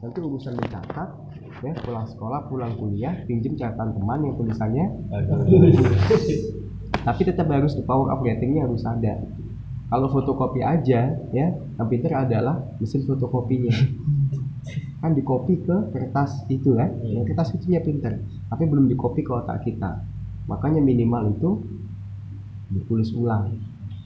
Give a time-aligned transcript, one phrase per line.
[0.00, 1.08] nanti urusan mencatat
[1.60, 4.86] ya pulang sekolah pulang kuliah pinjam catatan teman yang tulisannya
[7.04, 9.20] tapi tetap harus di power of ratingnya harus ada.
[9.90, 13.72] Kalau fotokopi aja ya yang pinter adalah mesin fotokopinya.
[15.00, 16.92] Kan di copy ke kertas itu kan?
[17.00, 18.20] Yang kertas itu ya pinter
[18.52, 20.04] tapi belum di copy ke otak kita.
[20.48, 21.50] Makanya minimal itu
[22.72, 23.56] ditulis ulang.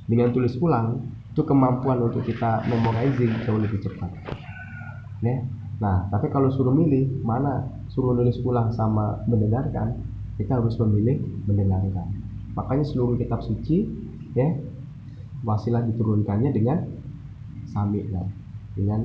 [0.07, 1.03] Dengan tulis ulang
[1.35, 4.11] itu kemampuan untuk kita memorizing jauh lebih cepat.
[5.23, 5.43] Ya
[5.83, 9.99] nah tapi kalau suruh milih mana suruh nulis ulang sama mendengarkan
[10.35, 12.11] kita harus memilih mendengarkan.
[12.59, 13.87] Makanya seluruh kitab suci
[14.35, 14.51] ya
[15.47, 16.83] wasilah diturunkannya dengan
[17.71, 18.03] sami
[18.75, 19.01] dengan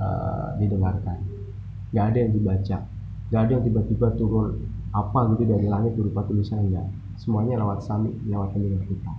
[0.00, 1.18] eh, didengarkan.
[1.92, 2.78] Nggak ada yang dibaca
[3.30, 4.58] nggak ada yang tiba-tiba turun
[4.90, 6.82] apa gitu dari langit berupa tulisan enggak
[7.14, 9.12] semuanya lewat sami lewat telinga kita.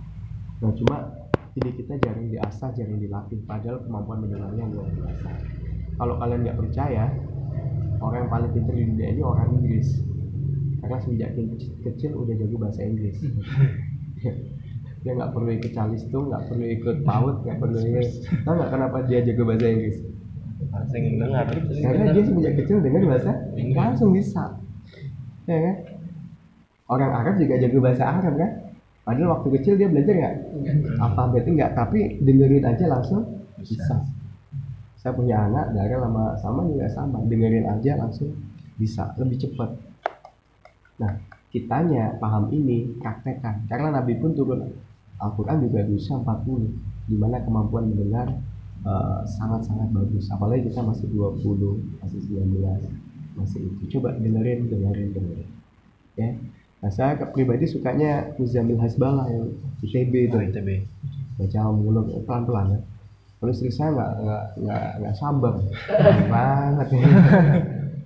[0.60, 0.96] Nah cuma
[1.56, 5.61] ini kita jarang diasah jarang dilatih padahal kemampuan mendengarnya luar biasa
[6.02, 7.14] kalau kalian nggak percaya
[8.02, 9.88] orang yang paling pintar di dunia ini orang Inggris.
[10.82, 13.22] Karena sejak kecil, kecil udah jago bahasa Inggris.
[15.06, 18.06] Dia nggak perlu ikut calistung nggak perlu ikut paut nggak perlu ikut
[18.46, 19.98] tahu nggak kenapa dia jago bahasa Inggris?
[20.94, 23.30] Sing dengar karena dia sejak kecil dengar bahasa
[23.74, 24.58] langsung bisa.
[25.50, 25.76] Ya kan?
[26.86, 28.50] Orang Arab juga jago bahasa Arab kan?
[29.02, 30.34] Padahal waktu kecil dia belajar nggak?
[31.02, 33.22] Alfabetnya nggak tapi dengerin aja langsung
[33.58, 33.98] bisa
[35.02, 37.18] saya punya anak darah lama sama juga sama.
[37.26, 38.30] Dengerin aja langsung
[38.78, 39.74] bisa lebih cepat.
[41.02, 41.18] Nah
[41.50, 44.62] kitanya paham ini praktekkan karena Nabi pun turun.
[45.18, 48.30] Al-Quran juga bisa 40 di mana kemampuan mendengar
[48.86, 50.30] eh, sangat-sangat bagus.
[50.30, 52.86] Apalagi kita masih 20 masih 19
[53.34, 53.98] masih itu.
[53.98, 55.48] Coba dengerin dengerin dengerin.
[56.14, 56.30] Ya.
[56.82, 59.50] Nah saya ke- pribadi sukanya Muzamil Hasbalah yang
[59.82, 60.36] ITB itu.
[60.38, 60.70] Oh, ITB.
[61.32, 62.80] baca muluk pelan pelan ya
[63.42, 65.54] kalau istri saya nggak nggak nggak nggak sabar
[66.32, 66.86] banget.
[66.94, 67.06] Ya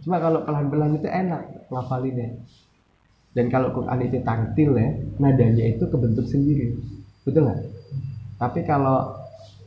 [0.00, 2.40] cuma kalau pelan pelan itu enak ngafalinnya
[3.36, 4.88] dan kalau Quran itu tartil ya
[5.20, 6.72] nadanya itu kebentuk sendiri.
[7.28, 7.60] Betul nggak?
[8.40, 9.12] Tapi kalau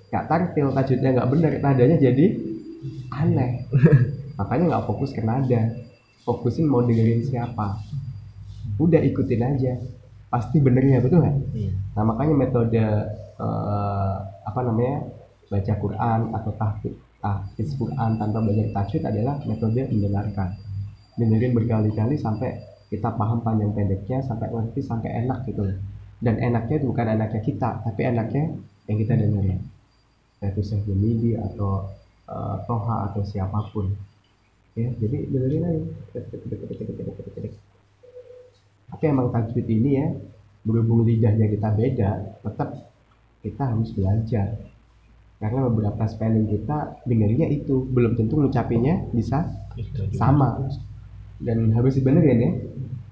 [0.09, 2.25] nggak tartil tajwidnya nggak benar nadanya jadi
[3.13, 3.69] aneh.
[4.41, 5.69] Makanya nggak fokus ke nada.
[6.25, 7.77] Fokusin mau dengerin siapa.
[8.81, 9.77] Udah ikutin aja.
[10.33, 11.37] Pasti benernya betul nggak?
[11.53, 11.71] Iya.
[11.93, 12.85] Nah makanya metode
[13.37, 14.15] eh,
[14.49, 15.18] apa namanya
[15.49, 20.55] baca Quran atau tahfiz tahfiz Quran tanpa belajar tajwid adalah metode mendengarkan,
[21.19, 25.77] dengerin berkali-kali sampai kita paham panjang pendeknya sampai ngerti sampai enak gitu loh.
[26.19, 28.55] Dan enaknya itu bukan enaknya kita, tapi enaknya
[28.91, 29.59] yang kita dengerin.
[30.43, 31.87] Yaitu Syekh Jemili atau
[32.27, 33.93] eh, Toha atau siapa pun.
[34.75, 35.83] Ya, jadi dengerin aja.
[38.89, 40.07] Tapi emang tajwid ini ya
[40.63, 42.11] berhubung lidahnya kita beda,
[42.43, 42.69] tetap
[43.39, 44.47] kita harus belajar.
[45.39, 49.47] Karena beberapa spelling kita dengarnya itu belum tentu ngucapinnya bisa
[49.79, 50.67] Itu sama.
[51.39, 52.51] Dan harus dibenerin ya.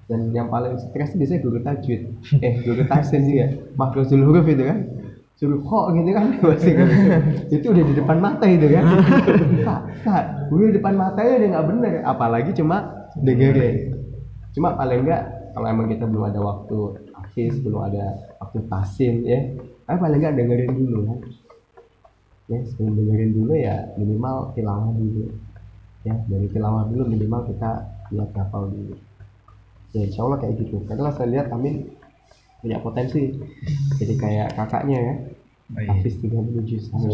[0.08, 2.02] Dan yang paling stres itu biasanya guru tajwid,
[2.46, 4.78] eh guru tahsin juga, makhlukul huruf itu kan,
[5.36, 6.72] suruh kok gitu kan, pasti
[7.52, 8.88] itu udah di depan mata itu kan,
[9.68, 14.00] tak, tak, udah di depan matanya dia nggak bener, apalagi cuma dengerin.
[14.56, 16.78] Cuma paling enggak kalau emang kita belum ada waktu
[17.12, 18.04] hafiz, belum ada
[18.40, 19.40] waktu tasin ya,
[19.92, 21.20] tapi paling enggak dengerin dulu kan.
[22.47, 25.35] Ya, sebelum dengerin dulu ya minimal tilawah dulu.
[26.08, 27.72] Ya, dari tilawah dulu minimal kita
[28.16, 28.96] lihat hafal dulu.
[29.91, 30.80] Ya, insya Allah kayak gitu.
[30.88, 31.91] Karena saya lihat Amin
[32.63, 33.36] punya potensi.
[34.00, 35.16] Jadi kayak kakaknya ya.
[35.68, 36.88] Hafiz 37 juz.
[36.96, 37.12] Amin.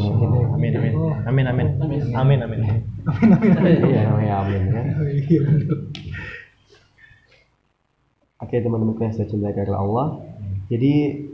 [0.54, 0.94] Amin amin.
[1.26, 1.68] Amin amin.
[2.14, 2.62] Amin amin.
[3.90, 4.84] Iya, namanya Amin ya.
[8.44, 10.22] Oke teman-teman yang saya cintai karena Allah.
[10.70, 11.26] Jadi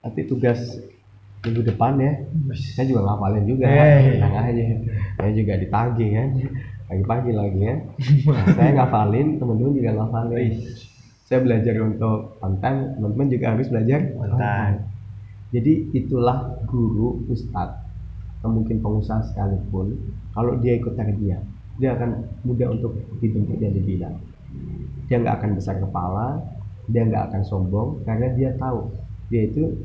[0.00, 0.80] nanti tugas
[1.42, 2.12] minggu depan ya.
[2.74, 3.66] Saya juga ngapalin juga.
[3.66, 4.62] Tenang aja.
[5.18, 6.28] Saya juga ditagih kan.
[6.88, 7.76] Pagi-pagi lagi ya.
[8.28, 10.52] Nah, saya ngapalin, teman-teman juga ngapalin.
[11.26, 14.72] Saya belajar untuk konten, teman-teman juga harus belajar Konten.
[15.52, 17.82] Jadi itulah guru ustadz
[18.42, 19.94] atau mungkin pengusaha sekalipun
[20.34, 21.38] kalau dia ikut tarbiyah
[21.78, 24.10] dia akan mudah untuk dibentuk dan dibina
[25.06, 26.42] dia nggak akan besar kepala
[26.90, 28.90] dia nggak akan sombong karena dia tahu
[29.30, 29.78] dia itu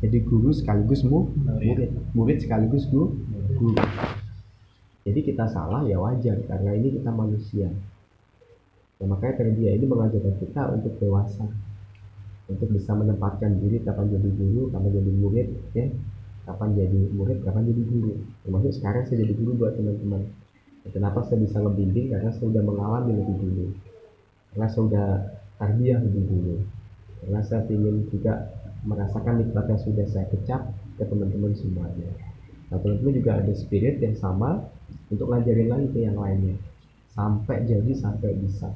[0.00, 3.16] jadi guru sekaligus mu, murid murid sekaligus guru,
[3.56, 3.76] guru
[5.04, 7.68] jadi kita salah ya wajar karena ini kita manusia
[9.00, 11.48] ya, makanya tarbiyah ini mengajarkan kita untuk dewasa
[12.50, 15.86] untuk bisa menempatkan diri kapan jadi guru, kapan jadi murid, ya,
[16.50, 18.12] kapan jadi murid, kapan jadi guru.
[18.42, 20.26] Termasuk sekarang saya jadi guru buat teman-teman.
[20.82, 22.10] Dan Kenapa saya bisa ngebimbing?
[22.10, 23.66] Karena saya sudah mengalami lebih dulu.
[24.50, 25.08] Karena saya sudah
[25.62, 26.56] tarbiyah lebih dulu.
[27.22, 28.34] Karena saya ingin juga
[28.84, 32.10] merasakan nikmat yang sudah saya kecap ke teman-teman semuanya.
[32.72, 34.64] Nah teman-teman juga ada spirit yang sama
[35.12, 36.56] untuk ngajarin lagi ke yang lainnya.
[37.10, 38.70] sampai jadi sampai bisa.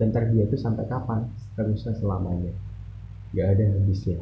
[0.00, 1.28] Dan tarbiyah itu sampai kapan?
[1.36, 2.52] Seterusnya selamanya.
[3.36, 4.18] Nggak ada habisnya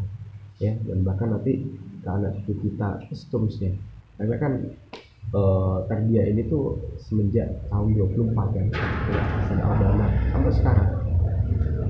[0.59, 0.75] ya.
[0.83, 1.63] Dan bahkan nanti
[2.03, 3.73] ke anak cucu kita seterusnya.
[4.19, 4.53] Karena kan
[5.89, 9.23] tarbiyah ini tuh semenjak tahun 24 kan ya,
[9.63, 10.89] Alabama sampai sekarang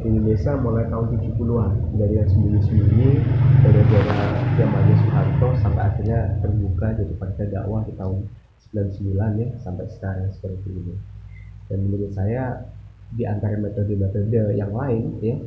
[0.04, 3.10] Indonesia mulai tahun 70-an dari yang sembunyi-sembunyi
[3.64, 4.20] gara-gara
[4.60, 8.28] zamannya Soeharto sampai akhirnya terbuka jadi partai dakwah di tahun
[8.76, 10.94] 99 ya sampai sekarang seperti ini.
[11.72, 12.68] Dan menurut saya
[13.16, 15.40] di antara metode-metode yang lain ya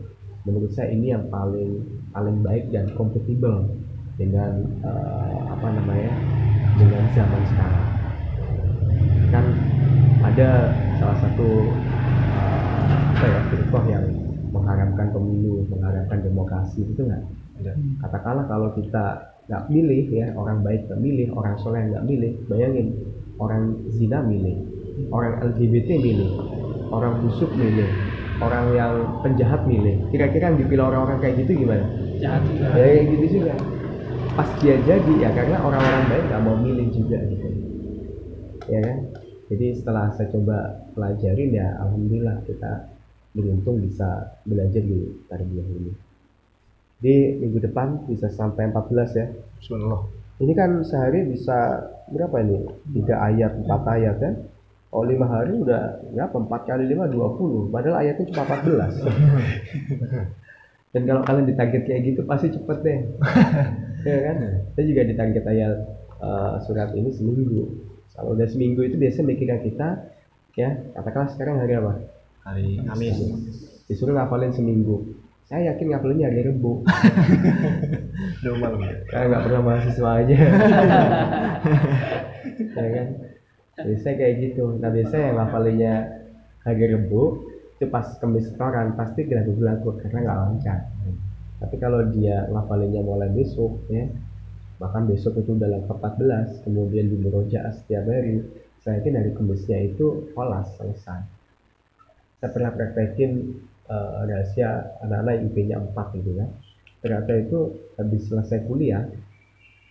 [0.50, 3.70] menurut saya ini yang paling paling baik dan kompatibel
[4.18, 6.14] dengan eh, apa namanya
[6.82, 7.88] dengan zaman sekarang.
[9.30, 9.46] Kan
[10.26, 10.50] ada
[10.98, 11.50] salah satu
[12.34, 13.40] eh, apa ya
[13.94, 14.06] yang
[14.68, 17.24] mengharapkan pemilu mengharapkan demokrasi itu nggak?
[17.58, 17.74] Ada.
[18.06, 22.94] katakanlah kalau kita nggak milih ya orang baik nggak milih orang soleh nggak milih bayangin
[23.40, 24.62] orang zina milih
[25.10, 26.30] orang LGBT milih
[26.92, 27.90] orang busuk milih
[28.38, 28.94] orang yang
[29.26, 31.86] penjahat milih kira-kira yang dipilih orang-orang kayak gitu gimana?
[32.22, 32.66] Jahat juga.
[32.78, 33.54] Ya kayak gitu juga.
[34.38, 37.48] Pas dia jadi ya karena orang-orang baik nggak mau milih juga gitu.
[38.70, 38.98] Ya kan?
[39.48, 40.58] Jadi setelah saya coba
[40.92, 42.97] pelajarin ya alhamdulillah kita
[43.38, 45.94] beruntung bisa belajar di tarbiyah ini.
[46.98, 49.30] Di minggu depan bisa sampai 14 ya.
[49.62, 50.02] Bismillah.
[50.38, 52.66] ini kan sehari bisa berapa ini?
[52.98, 54.34] Tiga ayat empat ayat kan?
[54.90, 56.36] Oh lima hari udah berapa?
[56.42, 57.70] Empat kali lima dua puluh.
[57.70, 59.06] Padahal ayatnya cuma 14
[60.96, 63.00] dan kalau kalian ditarget kayak gitu pasti cepet deh.
[64.08, 64.38] Ya kan?
[64.72, 65.78] Saya juga ditarget ayat
[66.22, 67.76] eh, surat ini seminggu.
[68.16, 69.88] Kalau udah seminggu itu biasanya mikirkan kita
[70.58, 72.17] ya katakanlah sekarang hari apa
[72.48, 73.18] Hari Kamis.
[73.92, 75.04] disuruh ngapalin seminggu.
[75.48, 76.84] Saya yakin ngapalinnya hari Rebu
[78.64, 78.84] malam.
[79.08, 80.38] karena nggak pernah mahasiswa aja.
[82.58, 83.08] Ya kan?
[83.84, 84.66] Biasanya kayak gitu.
[84.80, 85.94] Nah biasanya yang ngapalinnya
[86.64, 87.22] hari Rebu
[87.78, 90.80] itu pas kemis setoran pasti gelagu-gelagu karena nggak lancar.
[91.60, 94.08] Tapi kalau dia ngapalinnya mulai besok ya
[94.78, 98.46] bahkan besok itu udah lengkap 14 kemudian di setiap hari
[98.86, 101.37] saya yakin dari kemisnya itu polas selesai
[102.38, 103.32] saya pernah praktekin
[103.90, 106.50] eh, rahasia anak-anak IP-nya 4 gitu kan.
[107.02, 107.60] Ternyata itu
[107.98, 109.06] habis selesai kuliah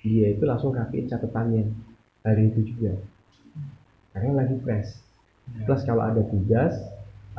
[0.07, 1.65] dia itu langsung rapiin catatannya.
[2.27, 2.99] Hari itu juga.
[4.15, 4.91] Karena lagi fresh.
[5.63, 6.75] Plus kalau ada tugas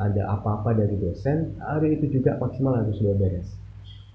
[0.00, 3.48] ada apa-apa dari dosen hari itu juga maksimal harus sudah beres.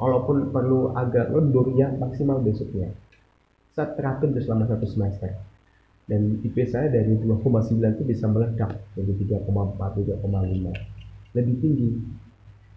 [0.02, 2.90] Walaupun perlu agak lendur ya maksimal besoknya.
[3.74, 5.53] Saya terapin selama satu semester
[6.14, 11.90] dan IP saya dari 2,9 itu bisa meledak jadi 3,4 3,5 lebih tinggi.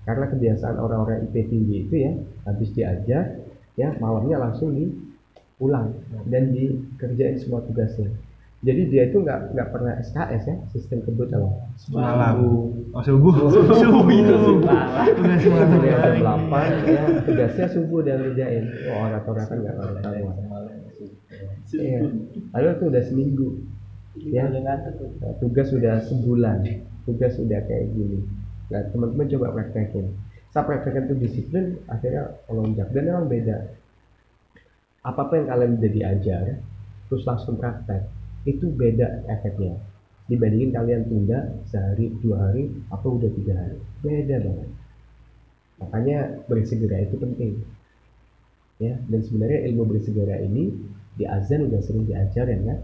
[0.09, 2.17] Karena kebiasaan orang-orang IP tinggi itu ya
[2.49, 3.45] habis diajar
[3.77, 5.93] ya malamnya langsung diulang
[6.33, 8.09] dan dikerjain semua tugasnya.
[8.65, 11.69] Jadi dia itu nggak nggak pernah SKS ya sistem kebut apa?
[11.93, 12.35] Malam.
[12.97, 13.37] Oh subuh.
[13.53, 14.09] Subuh.
[15.21, 18.65] Dari jam 8 ya tugasnya subuh dan ngerjain.
[18.89, 20.25] Oh orang-orang kan nggak tahu
[21.77, 22.01] iya.
[22.55, 23.49] Lalu itu udah seminggu.
[24.17, 24.49] Ya.
[24.49, 24.81] Nah,
[25.43, 26.65] tugas sudah sebulan.
[27.05, 28.21] Tugas sudah kayak gini.
[28.73, 30.11] Nah teman-teman coba praktekin.
[30.51, 32.89] Saya praktekin itu disiplin akhirnya melonjak.
[32.91, 33.57] Dan memang beda.
[35.07, 36.45] Apa yang kalian udah diajar
[37.07, 38.03] terus langsung praktek.
[38.43, 39.79] Itu beda efeknya.
[40.27, 43.79] Dibandingin kalian tunda sehari dua hari atau udah tiga hari.
[44.03, 44.71] Beda banget.
[45.77, 46.19] Makanya
[46.51, 47.63] bersegera itu penting
[48.77, 50.73] ya dan sebenarnya ilmu bersegera ini
[51.17, 52.79] di azan udah sering diajarin kan?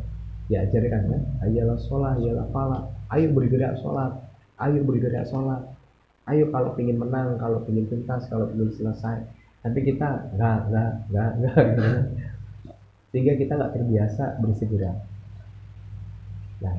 [0.51, 1.23] Diajarkan kan?
[1.47, 2.79] Ayolah sholat ayolah pala
[3.13, 4.13] ayo bergerak sholat
[4.61, 5.63] ayo bergerak sholat.
[6.31, 9.27] Ayo kalau ingin menang kalau ingin tuntas kalau ingin selesai.
[9.63, 12.05] Tapi kita nggak nggak nggak nggak gitu kan.
[13.13, 14.93] sehingga kita nggak terbiasa bersegera
[16.65, 16.75] nah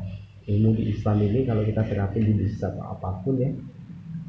[0.50, 3.54] ilmu di Islam ini kalau kita terapin di bisnis atau apa pun ya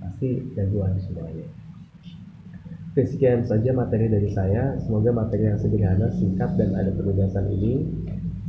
[0.04, 1.48] pasti jagoan semuanya
[2.94, 4.78] Oke, sekian saja materi dari saya.
[4.78, 7.90] Semoga materi yang sederhana, singkat, dan ada penugasan ini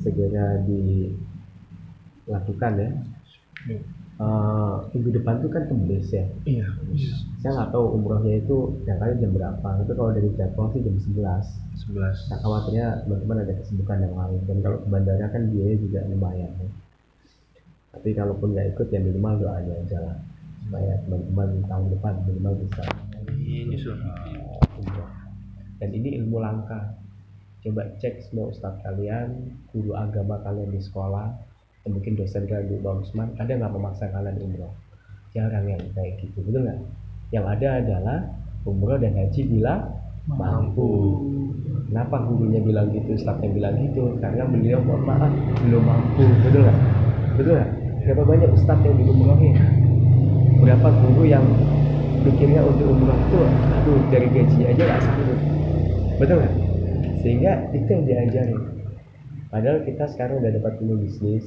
[0.06, 0.62] segera
[2.30, 2.94] dilakukan ya.
[4.16, 6.30] Eh, minggu depan tuh kan kemis ya.
[6.46, 6.72] Iya.
[7.42, 9.70] Saya nggak tahu umrohnya itu berangkatnya jam berapa.
[9.82, 11.50] Tapi kalau dari jadwal sih jam 11.
[11.82, 12.18] Sebelas.
[12.30, 14.40] Nah, khawatirnya teman-teman ada kesibukan yang lain.
[14.46, 16.54] Dan kalau ke bandara kan biaya juga lumayan.
[16.62, 16.70] Ya.
[17.98, 20.22] Tapi kalaupun nggak ikut ya minimal doanya aja lah.
[20.64, 23.05] Supaya teman-teman tahun depan minimal bisa uh,
[24.82, 25.10] umroh.
[25.78, 26.98] Dan ini ilmu langka.
[27.66, 31.34] Coba cek semua ustadz kalian, guru agama kalian di sekolah,
[31.82, 34.74] atau mungkin dosen kalian di Bang Usman, ada nggak memaksa kalian umroh?
[35.34, 36.80] Jarang yang kayak gitu, betul nggak?
[37.34, 38.20] Yang ada adalah
[38.70, 39.82] umroh dan haji bila
[40.30, 41.18] mampu.
[41.90, 44.14] Kenapa gurunya bilang gitu, ustadznya bilang gitu?
[44.22, 45.34] Karena beliau mohon maaf
[45.66, 46.78] belum mampu, betul nggak?
[47.38, 47.72] Betul nggak?
[48.06, 49.58] berapa banyak ustadz yang diumrohin
[50.62, 51.42] berapa guru yang
[52.24, 55.40] pikirnya untuk umroh itu aduh dari gaji aja nggak sanggup.
[56.22, 56.56] Betul nggak?
[57.20, 58.62] Sehingga itu yang diajarin.
[59.50, 61.46] Padahal kita sekarang udah dapat ilmu bisnis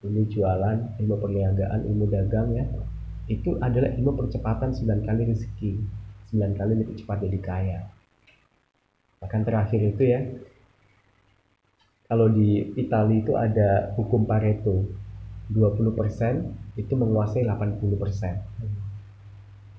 [0.00, 2.64] ilmu jualan ilmu perniagaan ilmu dagang ya.
[3.30, 5.72] Itu adalah ilmu percepatan 9 kali rezeki
[6.34, 7.80] 9 kali lebih cepat jadi kaya.
[9.20, 10.20] Bahkan terakhir itu ya
[12.10, 14.82] kalau di Italia itu ada hukum Pareto
[15.54, 18.89] 20% itu menguasai 80%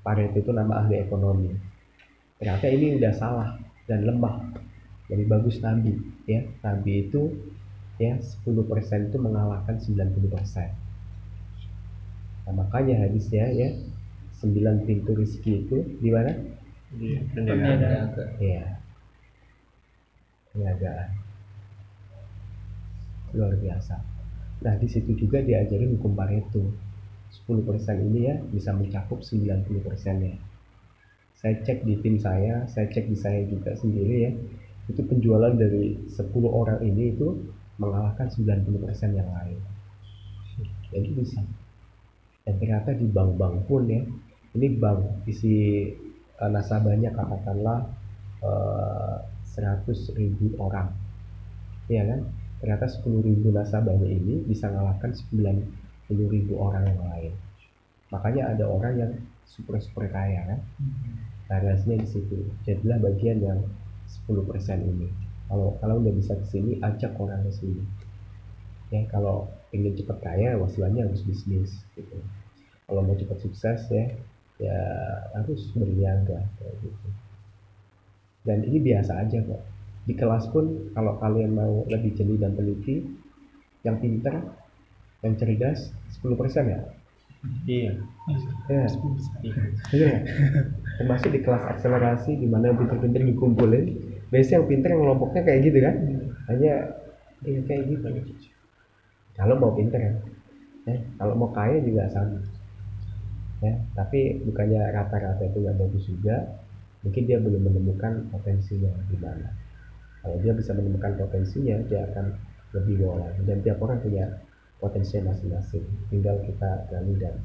[0.01, 1.53] Pareto itu nama ahli ekonomi
[2.41, 3.50] ternyata ini udah salah
[3.86, 4.41] dan lemah
[5.13, 7.29] lebih bagus Nabi ya Nabi itu
[8.01, 8.50] ya 10%
[9.13, 10.10] itu mengalahkan 90%
[12.50, 13.70] nah makanya hadisnya ya
[14.41, 16.34] 9 pintu rezeki itu di mana?
[16.89, 18.10] Di Perniagaan.
[18.41, 18.81] Iya.
[20.50, 21.10] Perniagaan.
[23.38, 23.96] Luar biasa.
[24.65, 26.65] Nah, di situ juga diajarin hukum Pareto.
[27.31, 30.35] 10% ini ya bisa mencakup 90%-nya.
[31.35, 34.31] Saya cek di tim saya, saya cek di saya juga sendiri ya.
[34.91, 37.39] Itu penjualan dari 10 orang ini itu
[37.79, 39.57] mengalahkan 90% yang lain.
[40.91, 41.41] Jadi bisa.
[42.45, 44.03] Dan ternyata di bank-bank pun ya,
[44.53, 45.88] ini bank isi
[46.38, 47.88] eh, nasabahnya katakanlah
[48.43, 49.15] eh,
[49.51, 50.88] 100 ribu orang
[51.91, 52.23] ya kan
[52.63, 55.11] ternyata 10 ribu nasabahnya ini bisa mengalahkan
[56.11, 57.33] 90 ribu orang yang lain.
[58.11, 59.11] Makanya ada orang yang
[59.47, 60.59] super super kaya kan?
[61.47, 62.37] Variasinya di situ.
[62.67, 63.59] Jadilah bagian yang
[64.27, 64.35] 10%
[64.83, 65.07] ini.
[65.47, 67.83] Kalau kalau udah bisa ke sini ajak orang ke sini.
[68.91, 72.19] Ya kalau ingin cepat kaya wasilahnya harus bisnis gitu.
[72.87, 74.11] Kalau mau cepat sukses ya
[74.59, 74.77] ya
[75.35, 77.07] harus berniaga kayak gitu.
[78.43, 79.63] Dan ini biasa aja kok
[80.01, 83.05] di kelas pun kalau kalian mau lebih jeli dan teliti
[83.85, 84.33] yang pinter
[85.21, 86.81] yang cerdas 10% ya?
[87.65, 87.91] Iya.
[88.69, 88.85] ya
[89.41, 89.61] Iya.
[89.97, 90.11] Ya?
[91.01, 93.85] termasuk di kelas akselerasi di mana pinter-pinter dikumpulin.
[94.29, 95.95] Biasanya yang pinter yang kelompoknya kayak gitu kan?
[96.53, 96.73] Hanya
[97.41, 98.07] ya kayak gitu.
[99.33, 100.13] Kalau mau pinter ya.
[100.85, 102.37] Ya kalau mau kaya juga sama.
[103.65, 106.37] Ya tapi bukannya rata-rata itu nggak bagus juga.
[107.01, 109.49] Mungkin dia belum menemukan potensinya di mana.
[110.21, 112.37] Kalau dia bisa menemukan potensinya dia akan
[112.77, 114.29] lebih lagi dan tiap orang punya
[114.81, 117.38] potensi masing-masing tinggal kita gali dan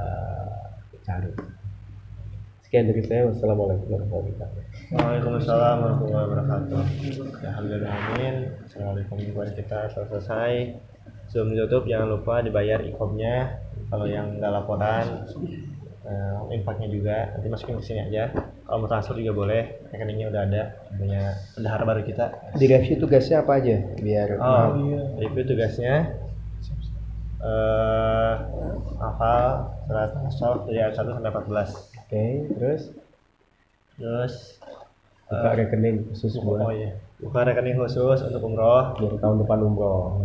[0.00, 0.72] uh,
[1.04, 1.28] cari
[2.64, 4.62] sekian dari saya wassalamualaikum warahmatullahi wabarakatuh
[4.92, 6.82] Waalaikumsalam warahmatullahi wabarakatuh.
[7.40, 8.34] Ya, Alhamdulillah amin.
[8.64, 10.52] Assalamualaikum warahmatullahi kita telah selesai.
[11.32, 13.56] Sebelum ditutup jangan lupa dibayar ikomnya.
[13.88, 15.24] Kalau yang nggak laporan,
[16.04, 18.36] eh, infaknya juga nanti masukin ke sini aja.
[18.68, 19.62] Kalau mau transfer juga boleh.
[19.92, 20.62] Rekeningnya udah ada.
[20.92, 21.22] Punya
[21.56, 22.26] bendahara baru kita.
[22.60, 24.76] di review tugasnya apa aja biar Oh,
[25.16, 26.20] review tugasnya
[27.42, 28.34] eh
[28.96, 29.46] hafal
[29.84, 31.74] surat as dari ayat 1 sampai 14.
[32.00, 32.82] oke terus
[33.92, 34.34] Terus
[35.26, 38.94] buka rekening khusus oh buat iya, buka rekening khusus untuk umroh.
[38.94, 40.22] biar tahun depan umroh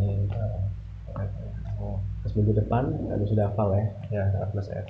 [2.18, 4.82] terus minggu depan kamu sudah hafal ya Ya, 14 ya.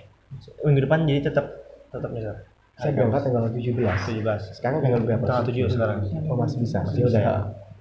[0.62, 1.46] Minggu depan jadi tetap
[1.88, 2.36] tetap misal.
[2.76, 4.54] saya berangkat tanggal 17 17.
[4.54, 5.98] sekarang tanggal berapa Tanggal 7 sekarang.
[6.24, 7.36] oh masih bisa masih Masih bisa ya.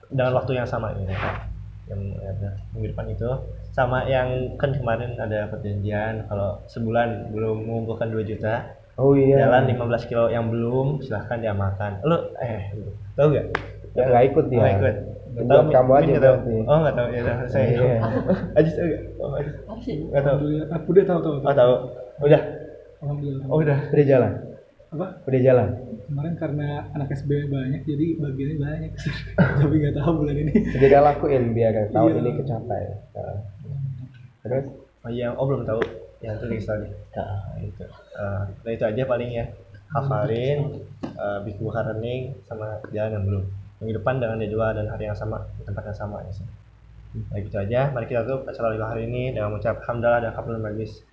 [0.07, 1.13] Dengan waktu yang sama ini.
[1.87, 3.31] Yang ada minggu depan itu.
[3.71, 8.75] Sama yang kan kemarin ada perjanjian kalau sebulan belum mengumpulkan 2 juta.
[8.97, 9.47] Oh iya.
[9.47, 12.01] Jalan 15 kilo yang belum silahkan diamalkan.
[12.03, 12.73] Lu eh
[13.15, 13.47] tahu gak
[13.97, 14.61] ya nggak ikut dia.
[14.61, 14.97] Oh, ikut.
[15.37, 16.37] Buat Tahu, kamu aja tahu?
[16.65, 17.09] oh nggak tahu.
[17.13, 17.97] Ya udah, saya Iya.
[18.59, 19.29] Ajis tahu gak oh
[19.77, 20.39] nggak tahu.
[20.73, 21.35] Aku udah tahu tahu.
[21.45, 21.75] oh tahu.
[22.25, 22.43] Udah.
[23.05, 23.45] Alhamdulillah.
[23.53, 23.79] oh udah.
[23.93, 24.33] Udah jalan
[24.87, 25.07] Apa?
[25.27, 25.69] udah jalan
[26.07, 28.93] Kemarin karena anak SB banyak jadi bagiannya banyak.
[29.59, 30.53] Tapi nggak tahu bulan ini.
[30.71, 32.21] jadi lakuin biar tahun Iya.
[32.23, 33.39] ini kecapai Nah.
[34.43, 34.65] terus
[35.03, 35.79] Oh iya, oh belum tahu.
[36.19, 36.89] Ya itu lagi tadi.
[37.15, 37.79] Nah, itu.
[37.87, 39.47] Eh, nah itu aja paling ya.
[39.95, 40.83] Hafalin,
[41.15, 43.45] uh, bikin buka rekening sama jalan yang belum.
[43.79, 46.33] Minggu depan dengan jadwal dan hari yang sama, di tempat yang sama ya.
[46.35, 46.43] sih.
[47.31, 47.95] Nah gitu aja.
[47.95, 51.07] Mari kita tutup acara live hari ini dengan mengucap hamdalah dan kabul majlis.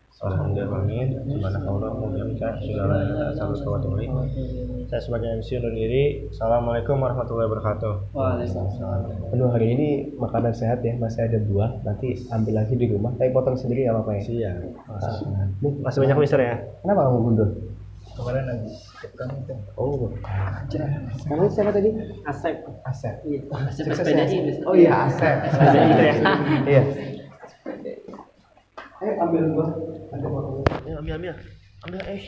[4.86, 6.29] Saya sebagai MC undur diri.
[6.29, 7.93] Assalamualaikum warahmatullahi wabarakatuh.
[9.34, 13.34] Aduh hari ini makanan sehat ya masih ada buah nanti ambil lagi di rumah tapi
[13.34, 14.53] potong sendiri ya Siap.
[14.86, 16.62] Nah, nih, Masih banyak mister ya.
[16.86, 17.50] kenapa kamu gundul
[18.13, 18.46] Kemarin
[19.01, 19.53] ketemu itu.
[19.74, 20.13] oh
[21.25, 21.89] kamu siapa tadi
[22.29, 22.55] Asep.
[22.86, 23.15] Asep
[23.50, 24.29] Asep Sukses sepeda ya?
[24.29, 24.53] ini.
[24.62, 26.13] oh iya Asep ya.
[26.70, 26.84] iya
[29.03, 29.43] ayo ambil
[30.88, 31.36] Ya, ambil ambil.
[31.83, 32.24] Ambil eh.